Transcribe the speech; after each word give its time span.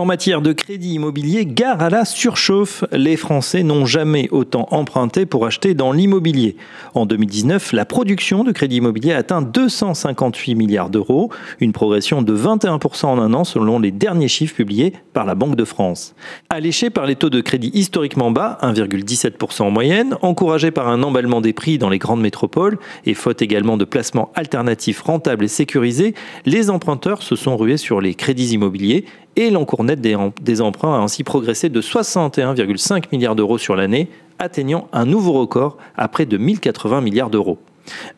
En 0.00 0.06
matière 0.06 0.40
de 0.40 0.54
crédit 0.54 0.94
immobilier, 0.94 1.44
gare 1.44 1.82
à 1.82 1.90
la 1.90 2.06
surchauffe. 2.06 2.84
Les 2.90 3.18
Français 3.18 3.62
n'ont 3.62 3.84
jamais 3.84 4.30
autant 4.30 4.66
emprunté 4.70 5.26
pour 5.26 5.44
acheter 5.44 5.74
dans 5.74 5.92
l'immobilier. 5.92 6.56
En 6.94 7.04
2019, 7.04 7.74
la 7.74 7.84
production 7.84 8.42
de 8.42 8.50
crédit 8.50 8.76
immobilier 8.76 9.12
a 9.12 9.18
atteint 9.18 9.42
258 9.42 10.54
milliards 10.54 10.88
d'euros, 10.88 11.30
une 11.60 11.72
progression 11.72 12.22
de 12.22 12.34
21% 12.34 13.08
en 13.08 13.18
un 13.18 13.34
an 13.34 13.44
selon 13.44 13.78
les 13.78 13.90
derniers 13.90 14.28
chiffres 14.28 14.56
publiés 14.56 14.94
par 15.12 15.26
la 15.26 15.34
Banque 15.34 15.54
de 15.54 15.66
France. 15.66 16.14
Alléché 16.48 16.88
par 16.88 17.04
les 17.04 17.16
taux 17.16 17.28
de 17.28 17.42
crédit 17.42 17.70
historiquement 17.74 18.30
bas, 18.30 18.56
1,17% 18.62 19.64
en 19.64 19.70
moyenne, 19.70 20.16
encouragé 20.22 20.70
par 20.70 20.88
un 20.88 21.02
emballement 21.02 21.42
des 21.42 21.52
prix 21.52 21.76
dans 21.76 21.90
les 21.90 21.98
grandes 21.98 22.22
métropoles 22.22 22.78
et 23.04 23.12
faute 23.12 23.42
également 23.42 23.76
de 23.76 23.84
placements 23.84 24.32
alternatifs 24.34 25.02
rentables 25.02 25.44
et 25.44 25.48
sécurisés, 25.48 26.14
les 26.46 26.70
emprunteurs 26.70 27.22
se 27.22 27.36
sont 27.36 27.58
rués 27.58 27.76
sur 27.76 28.00
les 28.00 28.14
crédits 28.14 28.54
immobiliers 28.54 29.04
et 29.36 29.50
l'encours 29.50 29.84
net 29.84 30.00
des, 30.00 30.60
emprunts 30.60 30.94
a 30.94 30.98
ainsi 30.98 31.24
progressé 31.24 31.68
de 31.68 31.80
61,5 31.80 33.04
milliards 33.12 33.36
d'euros 33.36 33.58
sur 33.58 33.76
l'année, 33.76 34.08
atteignant 34.38 34.88
un 34.92 35.04
nouveau 35.04 35.32
record 35.32 35.76
à 35.96 36.08
près 36.08 36.26
de 36.26 36.36
1080 36.36 37.00
milliards 37.00 37.30
d'euros. 37.30 37.58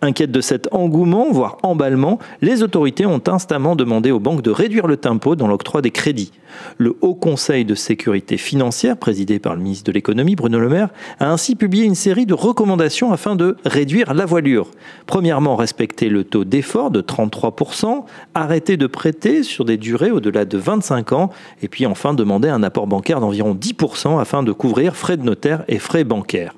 Inquiète 0.00 0.32
de 0.32 0.40
cet 0.40 0.68
engouement, 0.72 1.30
voire 1.30 1.58
emballement, 1.62 2.18
les 2.40 2.62
autorités 2.62 3.06
ont 3.06 3.22
instamment 3.28 3.76
demandé 3.76 4.10
aux 4.10 4.20
banques 4.20 4.42
de 4.42 4.50
réduire 4.50 4.86
le 4.86 4.96
tempo 4.96 5.36
dans 5.36 5.46
l'octroi 5.46 5.82
des 5.82 5.90
crédits. 5.90 6.32
Le 6.78 6.96
Haut 7.00 7.14
Conseil 7.14 7.64
de 7.64 7.74
sécurité 7.74 8.36
financière, 8.36 8.96
présidé 8.96 9.38
par 9.38 9.54
le 9.54 9.62
ministre 9.62 9.84
de 9.84 9.92
l'économie 9.92 10.36
Bruno 10.36 10.58
Le 10.58 10.68
Maire, 10.68 10.88
a 11.18 11.30
ainsi 11.30 11.54
publié 11.54 11.84
une 11.84 11.94
série 11.94 12.26
de 12.26 12.34
recommandations 12.34 13.12
afin 13.12 13.36
de 13.36 13.56
réduire 13.64 14.12
la 14.14 14.26
voilure. 14.26 14.70
Premièrement, 15.06 15.56
respecter 15.56 16.08
le 16.08 16.24
taux 16.24 16.44
d'effort 16.44 16.90
de 16.90 17.00
33%, 17.00 18.04
arrêter 18.34 18.76
de 18.76 18.86
prêter 18.86 19.42
sur 19.42 19.64
des 19.64 19.76
durées 19.76 20.10
au-delà 20.10 20.44
de 20.44 20.58
25 20.58 21.12
ans, 21.12 21.30
et 21.62 21.68
puis 21.68 21.86
enfin 21.86 22.14
demander 22.14 22.48
un 22.48 22.62
apport 22.62 22.86
bancaire 22.86 23.20
d'environ 23.20 23.54
10% 23.54 24.20
afin 24.20 24.42
de 24.42 24.52
couvrir 24.52 24.96
frais 24.96 25.16
de 25.16 25.22
notaire 25.22 25.64
et 25.68 25.78
frais 25.78 26.04
bancaires. 26.04 26.54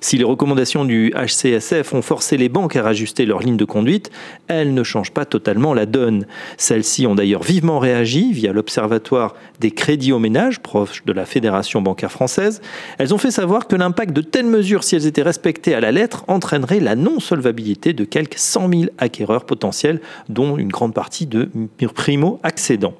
Si 0.00 0.16
les 0.16 0.24
recommandations 0.24 0.84
du 0.84 1.12
HCSF 1.14 1.94
ont 1.94 2.02
forcé 2.02 2.36
les 2.36 2.48
banques 2.48 2.76
à 2.76 2.82
rajuster 2.82 3.26
leur 3.26 3.40
ligne 3.40 3.56
de 3.56 3.64
conduite, 3.64 4.10
elles 4.46 4.74
ne 4.74 4.82
changent 4.82 5.12
pas 5.12 5.24
totalement 5.24 5.74
la 5.74 5.86
donne. 5.86 6.26
Celles-ci 6.56 7.06
ont 7.06 7.14
d'ailleurs 7.14 7.42
vivement 7.42 7.78
réagi 7.78 8.32
via 8.32 8.52
l'Observatoire 8.52 9.34
des 9.60 9.70
crédits 9.70 10.12
aux 10.12 10.18
ménages, 10.18 10.60
proche 10.60 11.04
de 11.04 11.12
la 11.12 11.26
Fédération 11.26 11.82
bancaire 11.82 12.12
française. 12.12 12.60
Elles 12.98 13.14
ont 13.14 13.18
fait 13.18 13.30
savoir 13.30 13.66
que 13.66 13.76
l'impact 13.76 14.12
de 14.12 14.22
telles 14.22 14.46
mesures, 14.46 14.84
si 14.84 14.96
elles 14.96 15.06
étaient 15.06 15.22
respectées 15.22 15.74
à 15.74 15.80
la 15.80 15.92
lettre, 15.92 16.24
entraînerait 16.28 16.80
la 16.80 16.94
non-solvabilité 16.94 17.92
de 17.92 18.04
quelques 18.04 18.38
100 18.38 18.68
000 18.68 18.82
acquéreurs 18.98 19.44
potentiels, 19.44 20.00
dont 20.28 20.56
une 20.56 20.68
grande 20.68 20.94
partie 20.94 21.26
de 21.26 21.48
primo-accédants. 21.94 22.94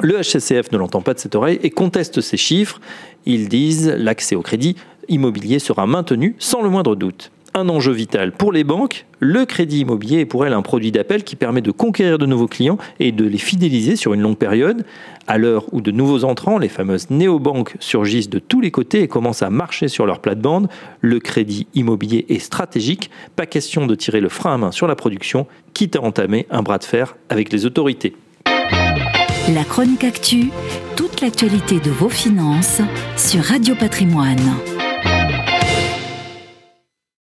Le 0.00 0.20
HCCF 0.20 0.72
ne 0.72 0.78
l'entend 0.78 1.02
pas 1.02 1.14
de 1.14 1.18
cette 1.18 1.34
oreille 1.34 1.60
et 1.62 1.70
conteste 1.70 2.20
ces 2.20 2.36
chiffres. 2.36 2.80
Ils 3.26 3.48
disent 3.48 3.94
l'accès 3.98 4.34
au 4.34 4.42
crédit 4.42 4.76
immobilier 5.10 5.58
sera 5.58 5.86
maintenu 5.86 6.34
sans 6.38 6.62
le 6.62 6.70
moindre 6.70 6.96
doute. 6.96 7.30
Un 7.52 7.68
enjeu 7.68 7.90
vital 7.90 8.30
pour 8.30 8.52
les 8.52 8.62
banques, 8.62 9.06
le 9.18 9.44
crédit 9.44 9.80
immobilier 9.80 10.20
est 10.20 10.24
pour 10.24 10.46
elles 10.46 10.52
un 10.52 10.62
produit 10.62 10.92
d'appel 10.92 11.24
qui 11.24 11.34
permet 11.34 11.62
de 11.62 11.72
conquérir 11.72 12.16
de 12.16 12.24
nouveaux 12.24 12.46
clients 12.46 12.78
et 13.00 13.10
de 13.10 13.24
les 13.24 13.38
fidéliser 13.38 13.96
sur 13.96 14.14
une 14.14 14.20
longue 14.20 14.36
période. 14.36 14.84
À 15.26 15.36
l'heure 15.36 15.64
où 15.72 15.80
de 15.80 15.90
nouveaux 15.90 16.22
entrants, 16.22 16.58
les 16.58 16.68
fameuses 16.68 17.10
néobanques, 17.10 17.74
surgissent 17.80 18.30
de 18.30 18.38
tous 18.38 18.60
les 18.60 18.70
côtés 18.70 19.02
et 19.02 19.08
commencent 19.08 19.42
à 19.42 19.50
marcher 19.50 19.88
sur 19.88 20.06
leur 20.06 20.20
plate-bande, 20.20 20.68
le 21.00 21.18
crédit 21.18 21.66
immobilier 21.74 22.24
est 22.28 22.38
stratégique. 22.38 23.10
Pas 23.34 23.46
question 23.46 23.86
de 23.86 23.96
tirer 23.96 24.20
le 24.20 24.28
frein 24.28 24.54
à 24.54 24.58
main 24.58 24.70
sur 24.70 24.86
la 24.86 24.94
production, 24.94 25.48
quitte 25.74 25.96
à 25.96 26.02
entamer 26.02 26.46
un 26.50 26.62
bras 26.62 26.78
de 26.78 26.84
fer 26.84 27.16
avec 27.30 27.52
les 27.52 27.66
autorités. 27.66 28.14
La 28.46 29.64
chronique 29.64 30.04
actu, 30.04 30.50
toute 30.94 31.20
l'actualité 31.20 31.80
de 31.80 31.90
vos 31.90 32.08
finances 32.08 32.80
sur 33.16 33.42
Radio 33.42 33.74
Patrimoine. 33.74 34.38